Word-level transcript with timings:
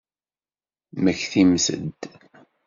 Mmektimt-d! 0.95 2.01